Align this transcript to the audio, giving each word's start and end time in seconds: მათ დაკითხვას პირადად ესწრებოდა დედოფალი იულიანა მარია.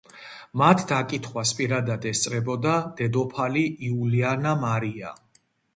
მათ 0.61 0.79
დაკითხვას 0.91 1.51
პირადად 1.59 2.09
ესწრებოდა 2.13 2.75
დედოფალი 3.03 3.67
იულიანა 3.91 4.59
მარია. 4.67 5.19